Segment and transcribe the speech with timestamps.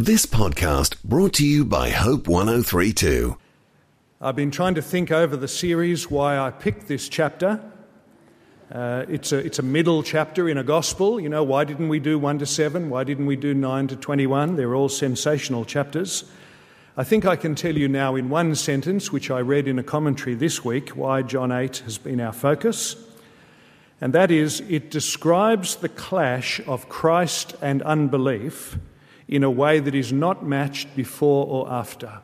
[0.00, 3.36] This podcast brought to you by Hope 1032.
[4.20, 7.60] I've been trying to think over the series why I picked this chapter.
[8.70, 11.18] Uh, it's, a, it's a middle chapter in a gospel.
[11.18, 12.90] You know, why didn't we do 1 to 7?
[12.90, 14.54] Why didn't we do 9 to 21?
[14.54, 16.22] They're all sensational chapters.
[16.96, 19.82] I think I can tell you now in one sentence, which I read in a
[19.82, 22.94] commentary this week, why John 8 has been our focus.
[24.00, 28.78] And that is, it describes the clash of Christ and unbelief
[29.28, 32.20] in a way that is not matched before or after.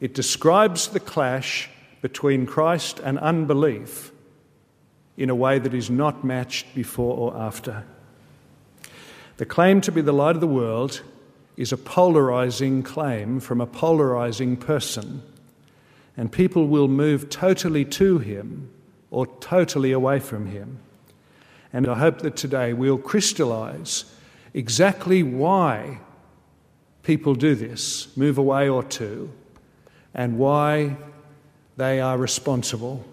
[0.00, 1.70] It describes the clash
[2.02, 4.12] between Christ and unbelief
[5.16, 7.84] in a way that is not matched before or after.
[9.38, 11.02] The claim to be the light of the world
[11.56, 15.22] is a polarizing claim from a polarizing person,
[16.16, 18.70] and people will move totally to him
[19.10, 20.78] or totally away from him.
[21.72, 24.04] And I hope that today we'll crystallize
[24.54, 26.00] exactly why
[27.02, 29.32] people do this, move away or two,
[30.14, 30.96] and why
[31.76, 33.04] they are responsible.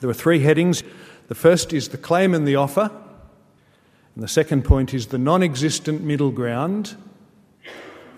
[0.00, 0.82] There are three headings.
[1.28, 2.90] The first is the claim and the offer,
[4.14, 6.96] and the second point is the non existent middle ground,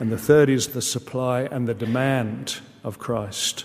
[0.00, 3.64] and the third is the supply and the demand of Christ.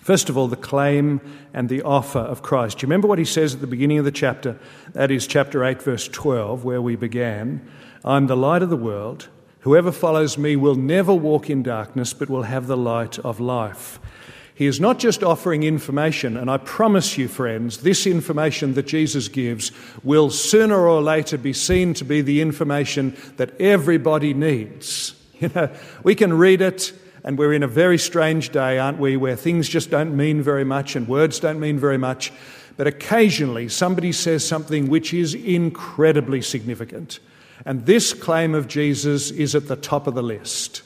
[0.00, 1.20] First of all, the claim
[1.52, 2.78] and the offer of Christ.
[2.78, 4.58] Do you remember what he says at the beginning of the chapter?
[4.92, 7.70] That is chapter 8, verse 12, where we began.
[8.02, 9.28] I'm the light of the world.
[9.60, 14.00] Whoever follows me will never walk in darkness, but will have the light of life.
[14.54, 19.28] He is not just offering information, and I promise you, friends, this information that Jesus
[19.28, 25.14] gives will sooner or later be seen to be the information that everybody needs.
[25.40, 25.70] You know,
[26.02, 26.92] we can read it
[27.24, 30.64] and we're in a very strange day, aren't we, where things just don't mean very
[30.64, 32.30] much and words don't mean very much.
[32.76, 37.20] But occasionally somebody says something which is incredibly significant.
[37.64, 40.82] And this claim of Jesus is at the top of the list.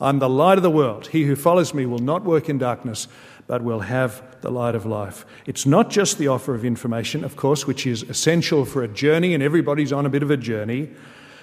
[0.00, 1.08] I'm the light of the world.
[1.08, 3.06] He who follows me will not work in darkness,
[3.46, 5.26] but will have the light of life.
[5.46, 9.34] It's not just the offer of information, of course, which is essential for a journey,
[9.34, 10.88] and everybody's on a bit of a journey,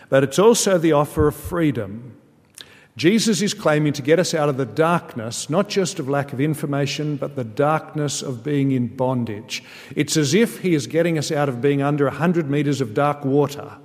[0.09, 2.15] but it's also the offer of freedom.
[2.95, 6.41] Jesus is claiming to get us out of the darkness, not just of lack of
[6.41, 9.63] information, but the darkness of being in bondage.
[9.95, 13.23] It's as if he is getting us out of being under 100 metres of dark
[13.23, 13.77] water.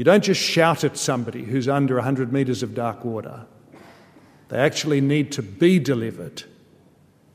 [0.00, 3.44] You don't just shout at somebody who's under 100 metres of dark water.
[4.48, 6.42] They actually need to be delivered.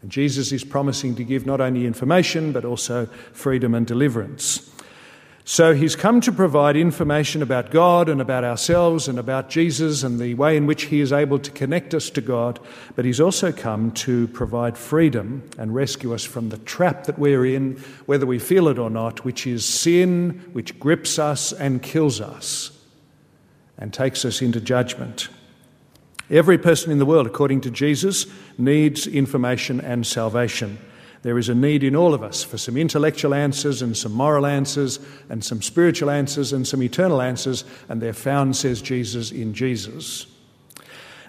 [0.01, 4.67] And Jesus is promising to give not only information, but also freedom and deliverance.
[5.47, 10.19] So he's come to provide information about God and about ourselves and about Jesus and
[10.19, 12.59] the way in which he is able to connect us to God,
[12.95, 17.45] but he's also come to provide freedom and rescue us from the trap that we're
[17.45, 17.75] in,
[18.07, 22.71] whether we feel it or not, which is sin, which grips us and kills us
[23.77, 25.29] and takes us into judgment.
[26.31, 28.25] Every person in the world, according to Jesus,
[28.57, 30.79] needs information and salvation.
[31.25, 34.45] There is a need in all of us for some intellectual answers and some moral
[34.45, 39.55] answers and some spiritual answers and some eternal answers, and they're found, says Jesus, in
[39.55, 40.27] Jesus.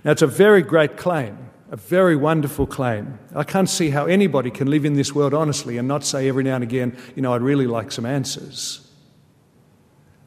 [0.04, 1.38] Now, it's a very great claim,
[1.70, 3.18] a very wonderful claim.
[3.34, 6.44] I can't see how anybody can live in this world honestly and not say every
[6.44, 8.86] now and again, you know, I'd really like some answers.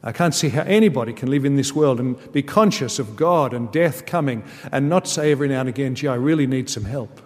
[0.02, 3.54] I can't see how anybody can live in this world and be conscious of God
[3.54, 4.42] and death coming
[4.72, 7.22] and not say every now and again, gee, I really need some help.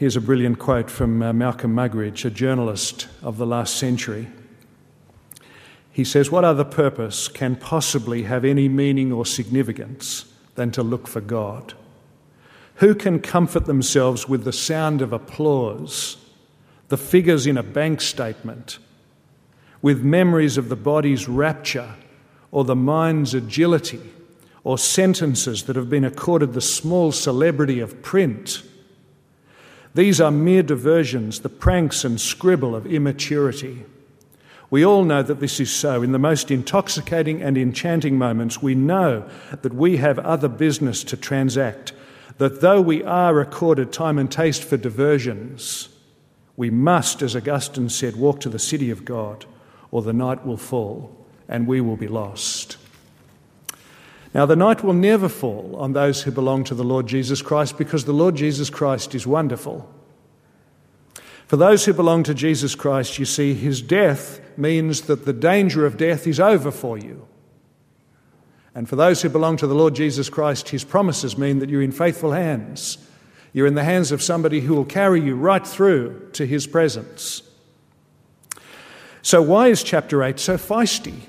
[0.00, 4.28] Here's a brilliant quote from uh, Malcolm Muggeridge, a journalist of the last century.
[5.92, 10.24] He says, What other purpose can possibly have any meaning or significance
[10.54, 11.74] than to look for God?
[12.76, 16.16] Who can comfort themselves with the sound of applause,
[16.88, 18.78] the figures in a bank statement,
[19.82, 21.94] with memories of the body's rapture
[22.50, 24.00] or the mind's agility,
[24.64, 28.62] or sentences that have been accorded the small celebrity of print?
[29.94, 33.84] These are mere diversions, the pranks and scribble of immaturity.
[34.70, 36.02] We all know that this is so.
[36.02, 39.28] In the most intoxicating and enchanting moments, we know
[39.62, 41.92] that we have other business to transact,
[42.38, 45.88] that though we are accorded time and taste for diversions,
[46.56, 49.44] we must, as Augustine said, walk to the city of God,
[49.90, 51.16] or the night will fall
[51.48, 52.76] and we will be lost.
[54.32, 57.76] Now, the night will never fall on those who belong to the Lord Jesus Christ
[57.76, 59.92] because the Lord Jesus Christ is wonderful.
[61.46, 65.84] For those who belong to Jesus Christ, you see, his death means that the danger
[65.84, 67.26] of death is over for you.
[68.72, 71.82] And for those who belong to the Lord Jesus Christ, his promises mean that you're
[71.82, 72.98] in faithful hands.
[73.52, 77.42] You're in the hands of somebody who will carry you right through to his presence.
[79.22, 81.22] So, why is chapter 8 so feisty?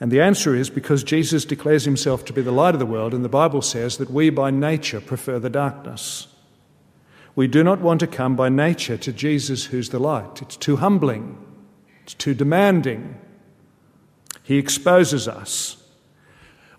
[0.00, 3.12] And the answer is because Jesus declares himself to be the light of the world,
[3.12, 6.28] and the Bible says that we by nature prefer the darkness.
[7.34, 10.42] We do not want to come by nature to Jesus, who's the light.
[10.42, 11.38] It's too humbling,
[12.02, 13.16] it's too demanding.
[14.42, 15.76] He exposes us.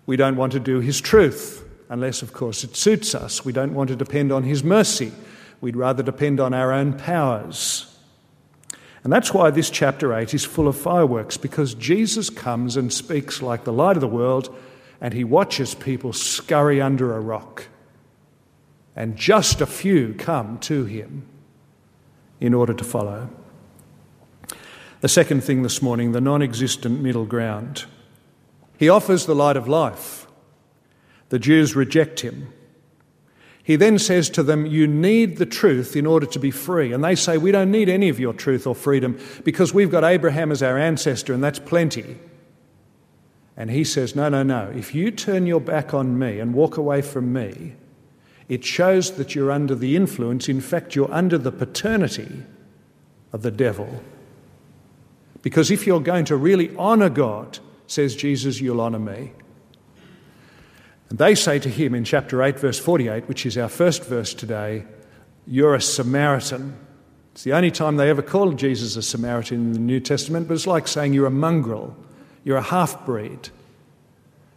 [0.06, 3.44] We don't want to do his truth, unless, of course, it suits us.
[3.44, 5.12] We don't want to depend on his mercy.
[5.60, 7.89] We'd rather depend on our own powers.
[9.02, 13.40] And that's why this chapter 8 is full of fireworks, because Jesus comes and speaks
[13.40, 14.54] like the light of the world,
[15.00, 17.68] and he watches people scurry under a rock.
[18.94, 21.26] And just a few come to him
[22.40, 23.30] in order to follow.
[25.00, 27.86] The second thing this morning, the non existent middle ground.
[28.78, 30.26] He offers the light of life.
[31.30, 32.52] The Jews reject him.
[33.70, 36.92] He then says to them, You need the truth in order to be free.
[36.92, 40.02] And they say, We don't need any of your truth or freedom because we've got
[40.02, 42.18] Abraham as our ancestor and that's plenty.
[43.56, 44.72] And he says, No, no, no.
[44.74, 47.74] If you turn your back on me and walk away from me,
[48.48, 52.42] it shows that you're under the influence, in fact, you're under the paternity
[53.32, 54.02] of the devil.
[55.42, 59.30] Because if you're going to really honour God, says Jesus, you'll honour me.
[61.10, 64.32] And they say to him in chapter 8, verse 48, which is our first verse
[64.32, 64.84] today,
[65.46, 66.76] You're a Samaritan.
[67.32, 70.54] It's the only time they ever called Jesus a Samaritan in the New Testament, but
[70.54, 71.96] it's like saying you're a mongrel,
[72.44, 73.50] you're a half breed.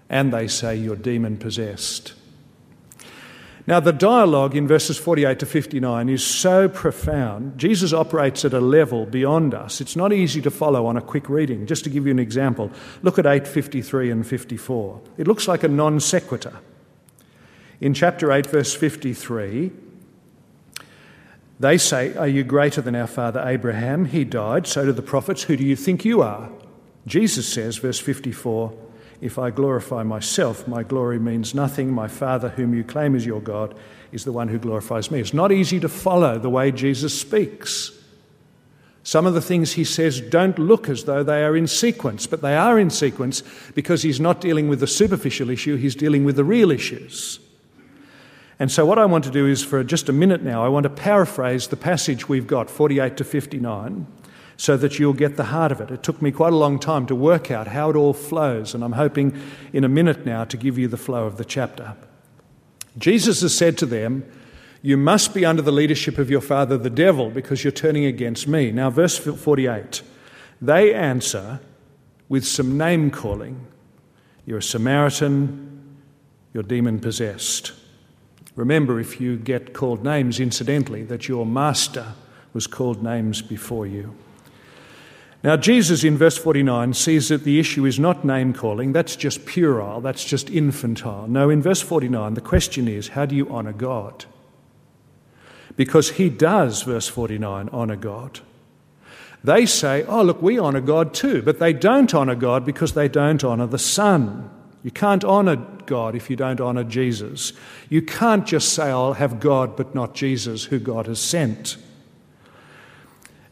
[0.10, 2.14] And they say you're demon possessed.
[3.66, 7.58] Now, the dialogue in verses 48 to 59 is so profound.
[7.58, 9.80] Jesus operates at a level beyond us.
[9.80, 11.66] It's not easy to follow on a quick reading.
[11.66, 12.70] Just to give you an example,
[13.04, 15.02] look at 853 and 54.
[15.18, 16.60] It looks like a non sequitur.
[17.80, 19.72] In chapter 8, verse 53,
[21.60, 24.06] they say, Are you greater than our father Abraham?
[24.06, 25.44] He died, so do the prophets.
[25.44, 26.50] Who do you think you are?
[27.08, 28.74] Jesus says, verse 54,
[29.24, 31.90] if I glorify myself, my glory means nothing.
[31.90, 33.74] My Father, whom you claim as your God,
[34.12, 35.22] is the one who glorifies me.
[35.22, 37.94] It's not easy to follow the way Jesus speaks.
[39.04, 42.42] Some of the things he says don't look as though they are in sequence, but
[42.42, 43.44] they are in sequence
[43.74, 47.40] because he's not dealing with the superficial issue, he's dealing with the real issues.
[48.60, 50.84] And so, what I want to do is, for just a minute now, I want
[50.84, 54.06] to paraphrase the passage we've got, 48 to 59,
[54.58, 55.92] so that you'll get the heart of it.
[55.92, 58.84] It took me quite a long time to work out how it all flows, and
[58.84, 59.40] I'm hoping
[59.72, 61.96] in a minute now to give you the flow of the chapter.
[62.98, 64.30] Jesus has said to them,
[64.82, 68.48] You must be under the leadership of your father, the devil, because you're turning against
[68.48, 68.72] me.
[68.72, 70.02] Now, verse 48
[70.62, 71.60] they answer
[72.30, 73.68] with some name calling.
[74.46, 75.98] You're a Samaritan,
[76.54, 77.74] you're demon possessed.
[78.56, 82.14] Remember, if you get called names, incidentally, that your master
[82.54, 84.16] was called names before you.
[85.44, 89.46] Now, Jesus in verse 49 sees that the issue is not name calling, that's just
[89.46, 91.28] puerile, that's just infantile.
[91.28, 94.24] No, in verse 49, the question is how do you honour God?
[95.76, 98.40] Because he does, verse 49, honour God.
[99.44, 103.10] They say, oh, look, we honour God too, but they don't honour God because they
[103.10, 104.50] don't honour the Son.
[104.84, 107.52] You can't honour God if you don't honour Jesus.
[107.90, 111.76] You can't just say, I'll have God but not Jesus, who God has sent.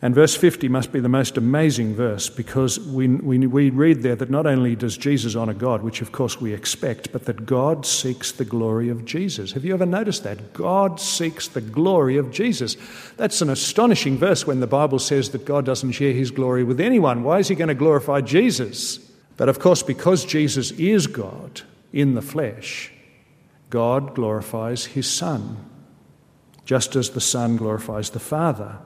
[0.03, 4.15] And verse 50 must be the most amazing verse because we, we, we read there
[4.15, 7.85] that not only does Jesus honour God, which of course we expect, but that God
[7.85, 9.51] seeks the glory of Jesus.
[9.51, 10.53] Have you ever noticed that?
[10.53, 12.77] God seeks the glory of Jesus.
[13.17, 16.79] That's an astonishing verse when the Bible says that God doesn't share his glory with
[16.79, 17.23] anyone.
[17.23, 18.97] Why is he going to glorify Jesus?
[19.37, 21.61] But of course, because Jesus is God
[21.93, 22.91] in the flesh,
[23.69, 25.57] God glorifies his Son,
[26.65, 28.79] just as the Son glorifies the Father.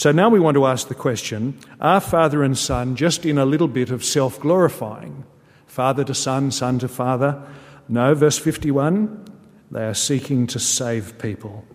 [0.00, 3.44] So now we want to ask the question are father and son just in a
[3.44, 5.24] little bit of self glorifying?
[5.66, 7.46] Father to son, son to father?
[7.86, 9.26] No, verse 51
[9.70, 11.66] they are seeking to save people.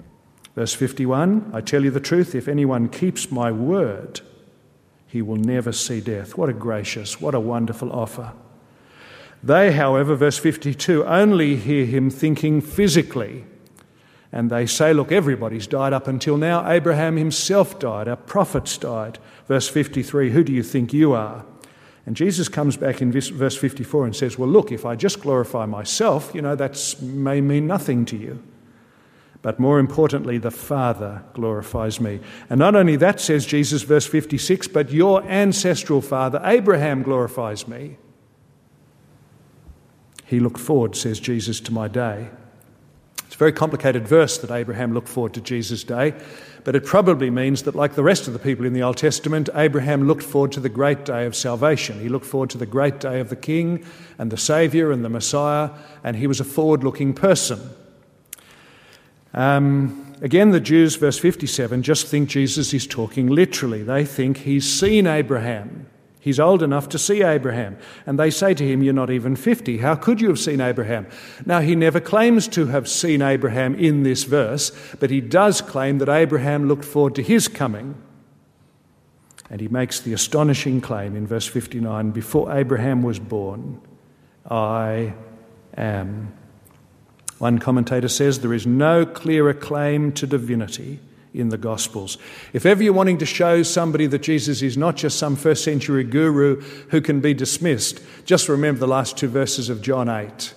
[0.55, 4.21] Verse 51 I tell you the truth, if anyone keeps my word,
[5.05, 6.35] he will never see death.
[6.35, 8.33] What a gracious, what a wonderful offer.
[9.43, 13.45] They, however, verse 52, only hear him thinking physically
[14.31, 16.69] and they say, Look, everybody's died up until now.
[16.69, 19.19] Abraham himself died, our prophets died.
[19.47, 21.45] Verse 53 Who do you think you are?
[22.05, 25.65] And Jesus comes back in verse 54 and says, Well, look, if I just glorify
[25.65, 28.43] myself, you know, that may mean nothing to you.
[29.41, 32.19] But more importantly, the Father glorifies me.
[32.49, 37.97] And not only that, says Jesus, verse 56, but your ancestral father, Abraham, glorifies me.
[40.25, 42.29] He looked forward, says Jesus, to my day
[43.35, 46.13] It's a very complicated verse that Abraham looked forward to Jesus' day,
[46.63, 49.49] but it probably means that, like the rest of the people in the Old Testament,
[49.53, 51.99] Abraham looked forward to the great day of salvation.
[51.99, 53.83] He looked forward to the great day of the King
[54.17, 55.69] and the Saviour and the Messiah,
[56.01, 57.59] and he was a forward looking person.
[59.33, 63.83] Um, again, the Jews, verse 57, just think Jesus is talking literally.
[63.83, 65.87] They think he's seen Abraham.
[66.25, 67.77] He's old enough to see Abraham.
[68.07, 69.77] And they say to him, You're not even 50.
[69.77, 71.05] How could you have seen Abraham?
[71.45, 75.99] Now, he never claims to have seen Abraham in this verse, but he does claim
[75.99, 77.93] that Abraham looked forward to his coming.
[79.51, 83.79] And he makes the astonishing claim in verse 59 Before Abraham was born,
[84.49, 85.13] I
[85.77, 86.33] am.
[87.37, 91.01] One commentator says there is no clearer claim to divinity
[91.35, 92.17] in the Gospels.
[92.53, 96.03] If ever you're wanting to show somebody that Jesus is not just some first century
[96.03, 100.53] guru who can be dismissed, just remember the last two verses of John 8,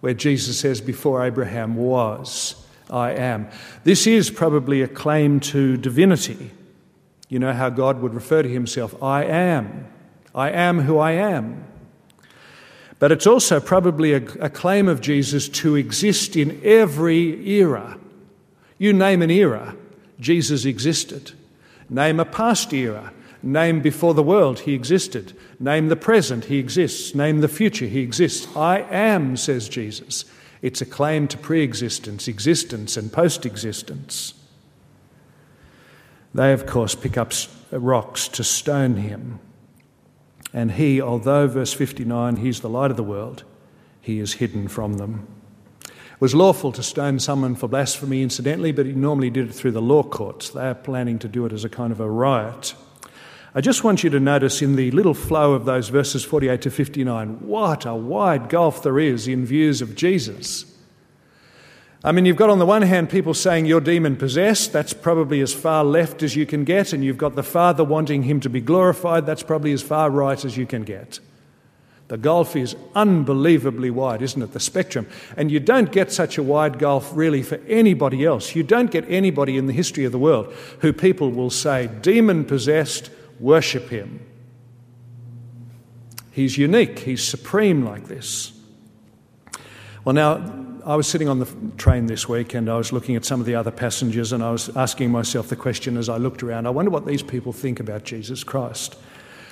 [0.00, 2.54] where Jesus says, Before Abraham was,
[2.90, 3.48] I am.
[3.84, 6.50] This is probably a claim to divinity.
[7.28, 9.86] You know how God would refer to himself I am.
[10.34, 11.64] I am who I am.
[12.98, 17.96] But it's also probably a, a, claim of Jesus to exist in every era.
[18.76, 19.76] You name an era,
[20.20, 21.32] Jesus existed.
[21.88, 23.12] Name a past era.
[23.42, 25.36] Name before the world, he existed.
[25.60, 27.14] Name the present, he exists.
[27.14, 28.48] Name the future, he exists.
[28.56, 30.24] I am, says Jesus.
[30.60, 34.34] It's a claim to pre existence, existence, and post existence.
[36.34, 37.32] They, of course, pick up
[37.72, 39.38] uh, rocks to stone him.
[40.52, 43.44] And he, although, verse 59, he's the light of the world,
[44.00, 45.26] he is hidden from them.
[46.20, 49.82] Was lawful to stone someone for blasphemy, incidentally, but he normally did it through the
[49.82, 50.50] law courts.
[50.50, 52.74] They are planning to do it as a kind of a riot.
[53.54, 56.70] I just want you to notice in the little flow of those verses 48 to
[56.70, 60.64] 59 what a wide gulf there is in views of Jesus.
[62.04, 65.40] I mean, you've got on the one hand people saying you're demon possessed, that's probably
[65.40, 68.48] as far left as you can get, and you've got the Father wanting him to
[68.48, 71.18] be glorified, that's probably as far right as you can get.
[72.08, 74.52] The gulf is unbelievably wide, isn't it?
[74.52, 75.06] The spectrum.
[75.36, 78.56] And you don't get such a wide gulf really for anybody else.
[78.56, 82.46] You don't get anybody in the history of the world who people will say, demon
[82.46, 84.24] possessed, worship him.
[86.32, 88.52] He's unique, he's supreme like this.
[90.04, 93.26] Well, now, I was sitting on the train this week and I was looking at
[93.26, 96.42] some of the other passengers and I was asking myself the question as I looked
[96.42, 98.96] around I wonder what these people think about Jesus Christ.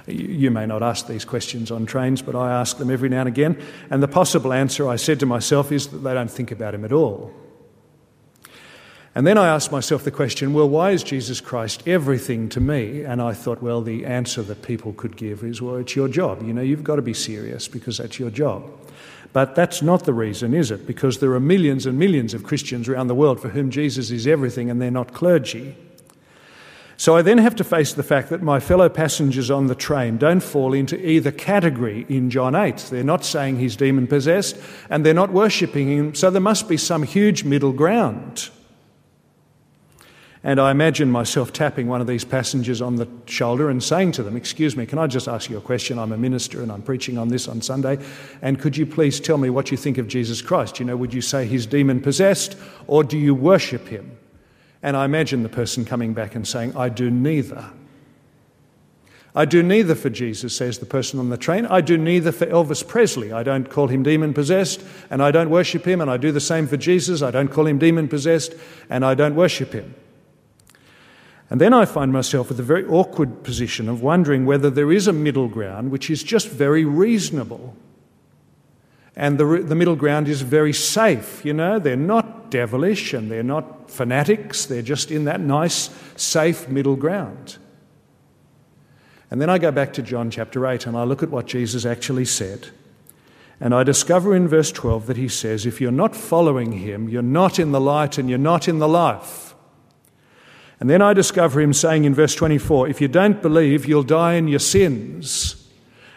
[0.07, 3.29] You may not ask these questions on trains, but I ask them every now and
[3.29, 3.61] again.
[3.91, 6.85] And the possible answer I said to myself is that they don't think about him
[6.85, 7.33] at all.
[9.17, 13.03] And then I asked myself the question, well, why is Jesus Christ everything to me?
[13.03, 16.43] And I thought, well, the answer that people could give is, well, it's your job.
[16.43, 18.71] You know, you've got to be serious because that's your job.
[19.33, 20.87] But that's not the reason, is it?
[20.87, 24.27] Because there are millions and millions of Christians around the world for whom Jesus is
[24.27, 25.75] everything and they're not clergy.
[26.99, 30.17] So I then have to face the fact that my fellow passengers on the train
[30.17, 32.89] don't fall into either category in John 8.
[32.91, 34.57] They're not saying he's demon possessed
[34.89, 38.49] and they're not worshipping him, so there must be some huge middle ground.
[40.43, 44.23] And I imagine myself tapping one of these passengers on the shoulder and saying to
[44.23, 45.99] them, Excuse me, can I just ask you a question?
[45.99, 47.99] I'm a minister and I'm preaching on this on Sunday.
[48.43, 50.79] And could you please tell me what you think of Jesus Christ?
[50.79, 54.17] You know, would you say he's demon possessed or do you worship him?
[54.87, 57.71] And I imagine the person coming back and saying, I do neither.
[59.35, 61.67] I do neither for Jesus, says the person on the train.
[61.67, 63.33] I do neither for Elvis Presley.
[63.33, 66.41] I don't call him demon possessed, and I don't worship him, and I do the
[66.41, 67.21] same for Jesus.
[67.21, 68.55] I don't call him demon possessed,
[68.89, 69.93] and I don't worship him.
[71.51, 75.09] And then I find myself with a very awkward position of wondering whether there is
[75.09, 77.75] a middle ground which is just very reasonable.
[79.17, 81.97] And the, the middle ground is very safe, you know, they're
[82.51, 87.59] devilish and they're not fanatics, they're just in that nice, safe middle ground.
[89.31, 91.85] And then I go back to John chapter 8 and I look at what Jesus
[91.85, 92.69] actually said.
[93.59, 97.23] And I discover in verse 12 that he says, If you're not following him, you're
[97.23, 99.55] not in the light and you're not in the life.
[100.79, 104.35] And then I discover him saying in verse 24, If you don't believe, you'll die
[104.35, 105.67] in your sins.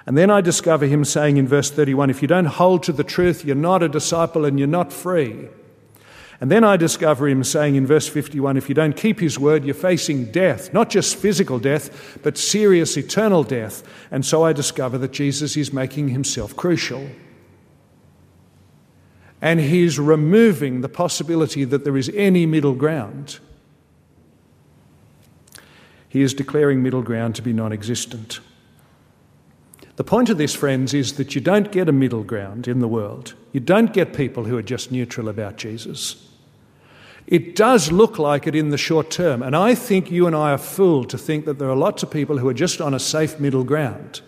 [0.06, 3.04] And then I discover him saying in verse 31 if you don't hold to the
[3.04, 5.48] truth, you're not a disciple and you're not free.
[6.42, 9.66] And then I discover him saying in verse 51 if you don't keep his word,
[9.66, 13.84] you're facing death, not just physical death, but serious eternal death.
[14.10, 17.10] And so I discover that Jesus is making himself crucial.
[19.42, 23.40] And he's removing the possibility that there is any middle ground.
[26.08, 28.40] He is declaring middle ground to be non existent.
[29.98, 32.88] The point of this, friends, is that you don't get a middle ground in the
[32.88, 33.34] world.
[33.52, 36.29] You don't get people who are just neutral about Jesus.
[37.30, 40.54] It does look like it in the short term, and I think you and I
[40.54, 43.00] are fooled to think that there are lots of people who are just on a
[43.00, 44.22] safe middle ground.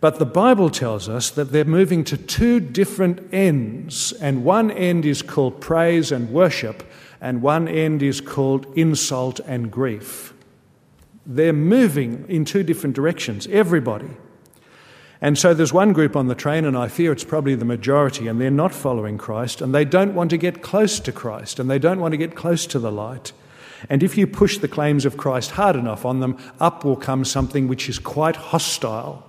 [0.00, 5.04] But the Bible tells us that they're moving to two different ends, and one end
[5.04, 6.84] is called praise and worship,
[7.20, 10.34] and one end is called insult and grief.
[11.26, 14.10] They're moving in two different directions, everybody.
[15.22, 18.26] And so there's one group on the train, and I fear it's probably the majority,
[18.26, 21.70] and they're not following Christ, and they don't want to get close to Christ, and
[21.70, 23.32] they don't want to get close to the light.
[23.88, 27.24] And if you push the claims of Christ hard enough on them, up will come
[27.24, 29.24] something which is quite hostile.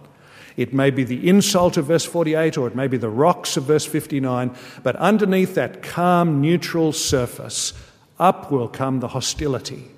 [0.57, 3.65] It may be the insult of verse 48, or it may be the rocks of
[3.65, 7.71] verse 59, but underneath that calm, neutral surface,
[8.17, 9.92] up will come the hostility.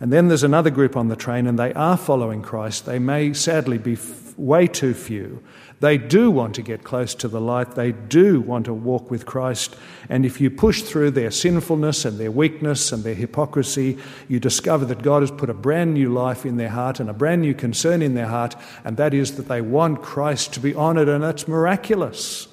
[0.00, 2.86] And then there's another group on the train, and they are following Christ.
[2.86, 3.96] They may sadly be
[4.36, 5.42] way too few.
[5.80, 7.74] They do want to get close to the light.
[7.74, 9.76] They do want to walk with Christ.
[10.08, 14.84] And if you push through their sinfulness and their weakness and their hypocrisy, you discover
[14.86, 17.54] that God has put a brand new life in their heart and a brand new
[17.54, 21.22] concern in their heart, and that is that they want Christ to be honored, and
[21.22, 22.48] that's miraculous.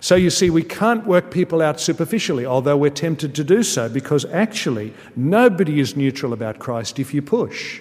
[0.00, 3.88] So you see, we can't work people out superficially, although we're tempted to do so,
[3.88, 7.80] because actually nobody is neutral about Christ if you push.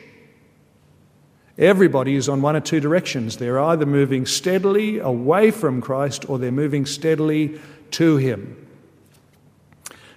[1.57, 3.37] Everybody is on one or two directions.
[3.37, 7.59] They're either moving steadily away from Christ or they're moving steadily
[7.91, 8.67] to Him.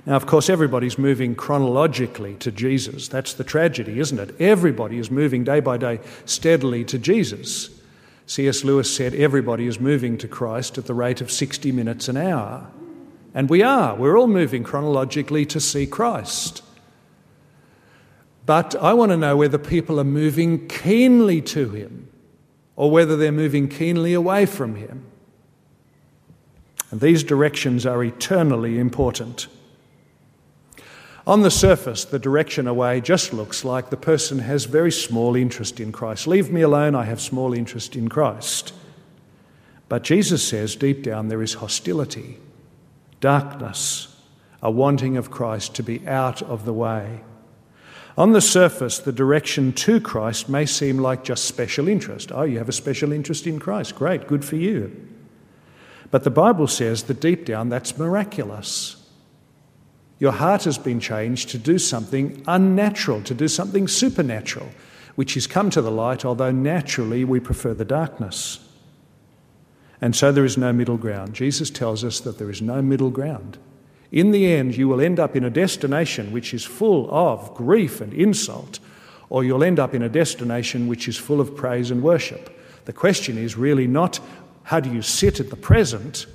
[0.07, 3.09] Now, of course, everybody's moving chronologically to Jesus.
[3.09, 4.35] That's the tragedy, isn't it?
[4.41, 7.71] Everybody is moving day by day steadily to Jesus.
[8.31, 8.63] C.S.
[8.63, 12.71] Lewis said everybody is moving to Christ at the rate of 60 minutes an hour.
[13.35, 13.97] And we are.
[13.97, 16.63] We're all moving chronologically to see Christ.
[18.47, 22.09] But I want to know whether people are moving keenly to Him
[22.77, 25.05] or whether they're moving keenly away from Him.
[26.93, 29.49] And these directions are eternally important.
[31.27, 35.79] On the surface, the direction away just looks like the person has very small interest
[35.79, 36.27] in Christ.
[36.27, 38.73] Leave me alone, I have small interest in Christ.
[39.89, 42.39] But Jesus says deep down there is hostility,
[43.21, 44.17] darkness,
[44.63, 47.21] a wanting of Christ to be out of the way.
[48.17, 52.33] On the surface, the direction to Christ may seem like just special interest.
[52.33, 53.95] Oh, you have a special interest in Christ.
[53.95, 55.09] Great, good for you.
[56.11, 59.00] But the Bible says that deep down that's miraculous.
[60.21, 64.69] Your heart has been changed to do something unnatural, to do something supernatural,
[65.15, 68.61] which has come to the light, although naturally we prefer the darkness.
[70.03, 71.35] And so there is no middle ground.
[71.35, 73.57] Jesus tells us that there is no middle ground.
[74.13, 78.03] In the end, you will end up in a destination which is full of grief
[78.03, 78.79] and insult,
[79.31, 82.55] or you'll end up in a destination which is full of praise and worship.
[82.85, 84.21] The question is really not
[84.65, 86.27] how do you sit at the present,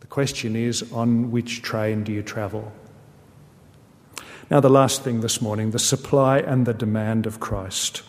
[0.00, 2.72] the question is on which train do you travel.
[4.50, 8.02] Now, the last thing this morning the supply and the demand of Christ.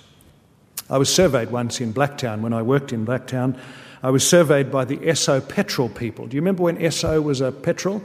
[0.90, 3.60] I was surveyed once in Blacktown when I worked in Blacktown.
[4.02, 6.28] I was surveyed by the Esso petrol people.
[6.28, 8.02] Do you remember when Esso was a petrol?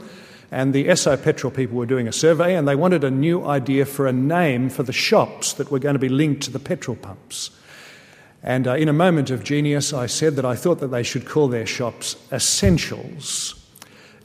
[0.51, 3.85] And the Esso Petrol people were doing a survey and they wanted a new idea
[3.85, 6.95] for a name for the shops that were going to be linked to the petrol
[6.95, 7.49] pumps.
[8.43, 11.25] And uh, in a moment of genius, I said that I thought that they should
[11.25, 13.64] call their shops essentials.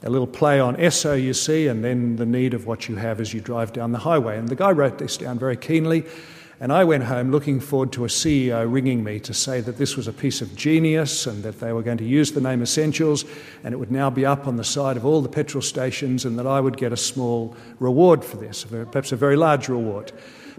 [0.03, 3.21] A little play on Esso, you see, and then the need of what you have
[3.21, 4.37] as you drive down the highway.
[4.37, 6.05] And the guy wrote this down very keenly.
[6.59, 9.97] And I went home looking forward to a CEO ringing me to say that this
[9.97, 13.25] was a piece of genius and that they were going to use the name Essentials
[13.63, 16.37] and it would now be up on the side of all the petrol stations and
[16.37, 20.11] that I would get a small reward for this, perhaps a very large reward.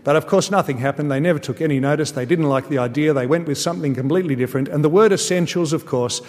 [0.03, 1.09] But of course, nothing happened.
[1.09, 2.11] They never took any notice.
[2.11, 3.13] They didn't like the idea.
[3.13, 4.67] They went with something completely different.
[4.67, 6.21] And the word essentials, of course,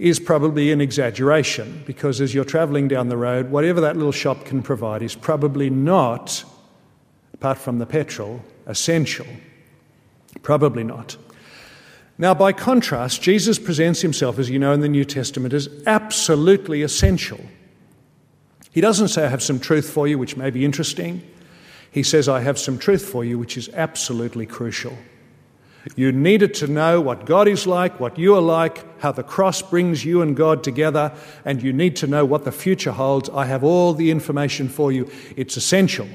[0.00, 4.46] is probably an exaggeration because as you're travelling down the road, whatever that little shop
[4.46, 6.42] can provide is probably not,
[7.34, 9.26] apart from the petrol, essential?
[10.40, 11.18] Probably not.
[12.16, 16.80] Now, by contrast, Jesus presents himself, as you know in the New Testament, as absolutely
[16.80, 17.40] essential.
[18.70, 21.22] He doesn't say, I have some truth for you, which may be interesting.
[21.90, 24.96] He says, I have some truth for you, which is absolutely crucial.
[25.96, 29.62] You needed to know what God is like, what you are like, how the cross
[29.62, 31.12] brings you and God together,
[31.44, 33.30] and you need to know what the future holds.
[33.30, 35.10] I have all the information for you.
[35.36, 36.06] It's essential.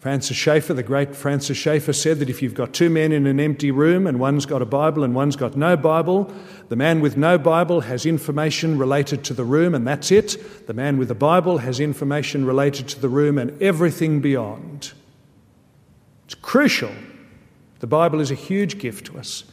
[0.00, 3.38] Francis Schaeffer, the great Francis Schaeffer, said that if you've got two men in an
[3.38, 6.32] empty room and one's got a Bible and one's got no Bible,
[6.70, 10.66] the man with no Bible has information related to the room and that's it.
[10.66, 14.92] The man with the Bible has information related to the room and everything beyond.
[16.24, 16.92] It's crucial.
[17.80, 19.44] The Bible is a huge gift to us.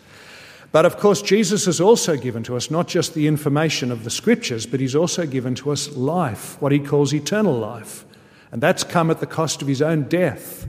[0.71, 4.09] But of course, Jesus has also given to us not just the information of the
[4.09, 8.05] scriptures, but he's also given to us life, what he calls eternal life.
[8.51, 10.67] And that's come at the cost of his own death.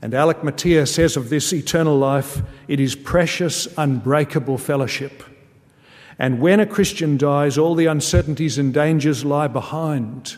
[0.00, 5.22] And Alec Motyer says of this eternal life, it is precious, unbreakable fellowship.
[6.18, 10.36] And when a Christian dies, all the uncertainties and dangers lie behind,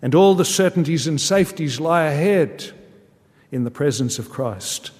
[0.00, 2.72] and all the certainties and safeties lie ahead
[3.52, 4.92] in the presence of Christ.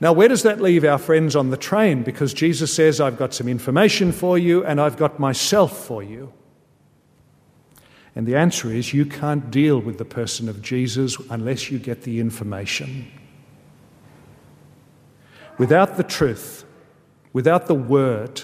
[0.00, 2.02] Now, where does that leave our friends on the train?
[2.04, 6.32] Because Jesus says, I've got some information for you and I've got myself for you.
[8.14, 12.02] And the answer is you can't deal with the person of Jesus unless you get
[12.02, 13.10] the information.
[15.56, 16.64] Without the truth,
[17.32, 18.42] without the word,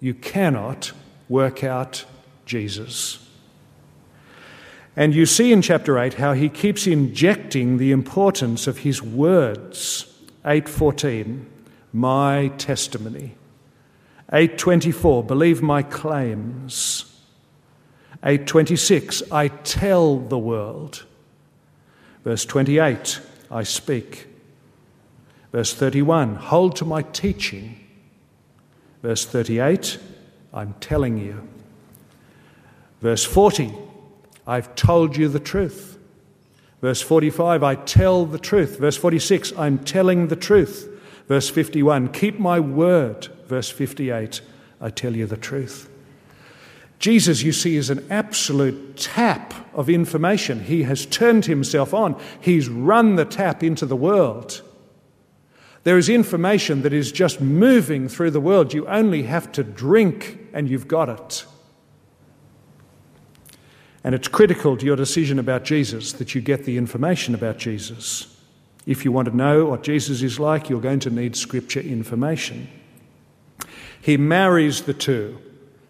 [0.00, 0.92] you cannot
[1.28, 2.04] work out
[2.46, 3.28] Jesus.
[4.96, 10.13] And you see in chapter 8 how he keeps injecting the importance of his words.
[10.44, 11.46] 8:14
[11.92, 13.36] my testimony.
[14.32, 17.04] 8:24 believe my claims.
[18.22, 21.04] 8:26 I tell the world.
[22.24, 24.28] Verse 28 I speak.
[25.52, 27.78] Verse 31 hold to my teaching.
[29.02, 29.98] Verse 38
[30.52, 31.46] I'm telling you.
[33.00, 33.72] Verse 40
[34.46, 35.93] I've told you the truth
[36.84, 38.78] Verse 45, I tell the truth.
[38.78, 40.86] Verse 46, I'm telling the truth.
[41.28, 43.28] Verse 51, keep my word.
[43.46, 44.42] Verse 58,
[44.82, 45.88] I tell you the truth.
[46.98, 50.62] Jesus, you see, is an absolute tap of information.
[50.62, 54.60] He has turned himself on, he's run the tap into the world.
[55.84, 58.74] There is information that is just moving through the world.
[58.74, 61.46] You only have to drink and you've got it.
[64.04, 68.36] And it's critical to your decision about Jesus that you get the information about Jesus.
[68.86, 72.68] If you want to know what Jesus is like, you're going to need scripture information.
[74.02, 75.38] He marries the two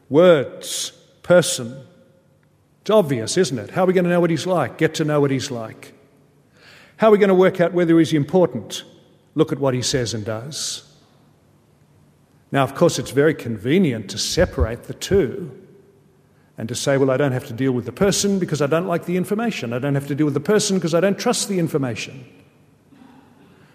[0.09, 0.93] words,
[1.25, 1.85] person.
[2.83, 3.71] It's obvious, isn't it?
[3.71, 4.79] How are we going to know what he's like?
[4.79, 5.93] Get to know what he's like.
[6.99, 8.85] How are we going to work out whether he's important?
[9.35, 10.89] Look at what he says and does.
[12.53, 15.64] Now, of course, it's very convenient to separate the two
[16.57, 18.87] and to say, well, I don't have to deal with the person because I don't
[18.87, 19.73] like the information.
[19.73, 22.25] I don't have to deal with the person because I don't trust the information.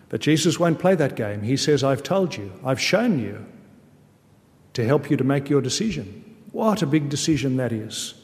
[0.07, 1.43] But Jesus won't play that game.
[1.43, 3.45] He says, I've told you, I've shown you
[4.73, 6.23] to help you to make your decision.
[6.51, 8.15] What a big decision that is.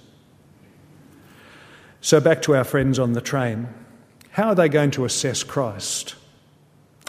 [2.02, 3.68] So, back to our friends on the train.
[4.32, 6.16] How are they going to assess Christ?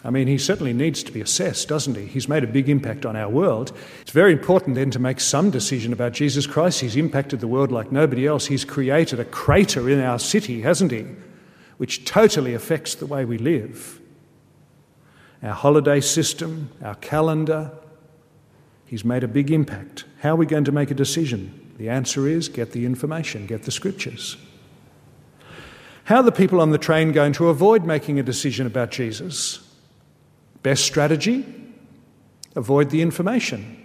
[0.05, 2.07] I mean, he certainly needs to be assessed, doesn't he?
[2.07, 3.73] He's made a big impact on our world.
[4.03, 6.81] It's very important then to make some decision about Jesus Christ.
[6.81, 8.47] He's impacted the world like nobody else.
[8.47, 11.07] He's created a crater in our city, hasn't he?
[11.79, 14.01] Which totally affects the way we live.
[15.43, 17.73] Our holiday system, our calendar.
[18.85, 20.05] He's made a big impact.
[20.21, 21.73] How are we going to make a decision?
[21.79, 24.37] The answer is get the information, get the scriptures.
[26.05, 29.66] How are the people on the train going to avoid making a decision about Jesus?
[30.67, 31.45] Best strategy
[32.57, 33.77] avoid the information.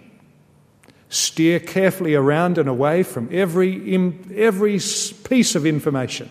[1.10, 3.94] Steer carefully around and away from every,
[4.34, 4.80] every
[5.22, 6.28] piece of information,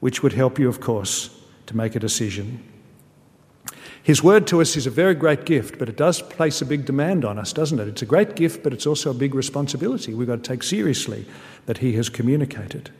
[0.00, 1.30] which would help you, of course,
[1.64, 2.62] to make a decision.
[4.02, 6.84] His word to us is a very great gift, but it does place a big
[6.84, 7.88] demand on us, doesn't it?
[7.88, 11.24] It's a great gift, but it's also a big responsibility we've got to take seriously
[11.64, 12.90] that He has communicated.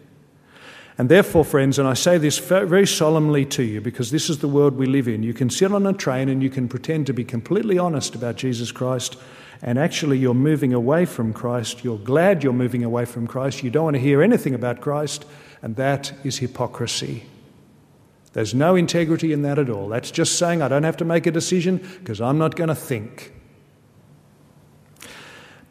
[0.98, 4.48] And therefore, friends, and I say this very solemnly to you because this is the
[4.48, 7.12] world we live in, you can sit on a train and you can pretend to
[7.12, 9.16] be completely honest about Jesus Christ,
[9.60, 11.84] and actually you're moving away from Christ.
[11.84, 13.62] You're glad you're moving away from Christ.
[13.62, 15.26] You don't want to hear anything about Christ,
[15.60, 17.24] and that is hypocrisy.
[18.32, 19.88] There's no integrity in that at all.
[19.88, 22.74] That's just saying, I don't have to make a decision because I'm not going to
[22.74, 23.32] think.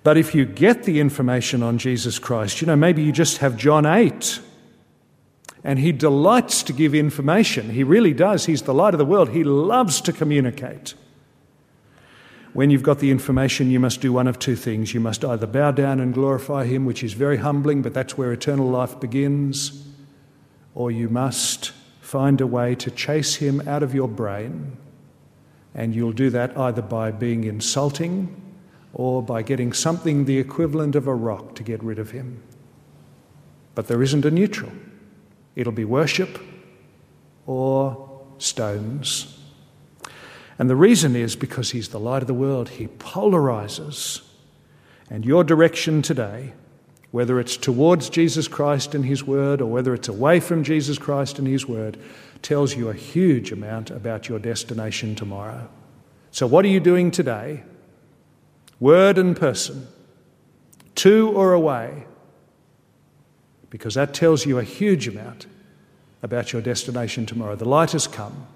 [0.04, 3.58] But if you get the information on Jesus Christ, you know, maybe you just have
[3.58, 4.40] John 8
[5.66, 7.72] and he delights to give information.
[7.72, 8.46] He really does.
[8.46, 9.30] He's the light of the world.
[9.30, 10.94] He loves to communicate.
[12.54, 14.94] When you've got the information, you must do one of two things.
[14.94, 18.32] You must either bow down and glorify him, which is very humbling, but that's where
[18.32, 19.88] eternal life begins,
[20.76, 24.78] or you must find a way to chase him out of your brain.
[25.74, 28.40] And you'll do that either by being insulting
[28.94, 32.44] or by getting something the equivalent of a rock to get rid of him.
[33.74, 34.72] But there isn't a neutral.
[35.56, 36.40] It'll be worship
[37.46, 39.40] or stones.
[40.58, 42.70] And the reason is because He's the light of the world.
[42.70, 44.22] He polarizes.
[45.10, 46.54] And your direction today,
[47.12, 51.40] whether it's towards Jesus Christ and His Word or whether it's away from Jesus Christ
[51.40, 51.98] and His Word,
[52.42, 55.70] tells you a huge amount about your destination tomorrow.
[56.32, 57.64] So, what are you doing today?
[58.80, 59.88] Word and person,
[60.96, 62.06] to or away?
[63.76, 65.48] Because that tells you a huge amount
[66.24, 67.58] about your destination tomorrow.
[67.58, 68.48] The light has come.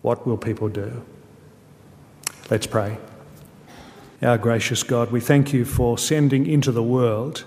[0.00, 1.04] What will people do?
[2.50, 2.96] Let's pray.
[4.22, 7.44] Our gracious God, we thank you for sending into the world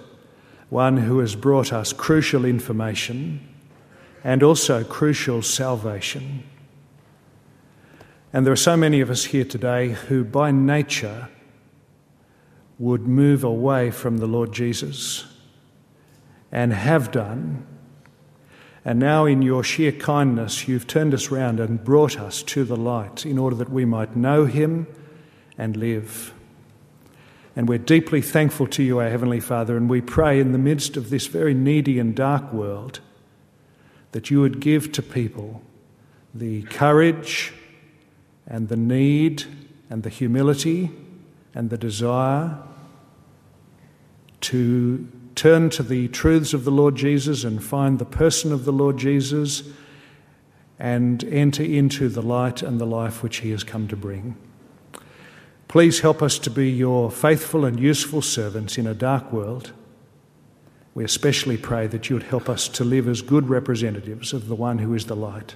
[0.70, 3.40] one who has brought us crucial information
[4.24, 6.44] and also crucial salvation.
[8.32, 11.28] And there are so many of us here today who, by nature,
[12.78, 15.26] would move away from the Lord Jesus
[16.52, 17.66] and have done.
[18.84, 22.76] And now, in your sheer kindness, you've turned us round and brought us to the
[22.76, 24.88] light in order that we might know Him
[25.58, 26.34] and live.
[27.56, 30.98] And we're deeply thankful to you, our Heavenly Father, and we pray in the midst
[30.98, 33.02] of this very needy and dark world
[34.14, 35.62] that you would give to people
[36.34, 37.54] the courage
[38.48, 39.44] and the need
[39.90, 40.92] and the humility
[41.54, 42.58] and the desire
[44.40, 45.08] to
[45.42, 48.98] turn to the truths of the Lord Jesus and find the person of the Lord
[48.98, 49.64] Jesus
[50.78, 54.38] and enter into the light and the life which He has come to bring.
[55.68, 59.72] Please help us to be your faithful and useful servants in a dark world.
[60.94, 64.54] We especially pray that you would help us to live as good representatives of the
[64.54, 65.56] one who is the light.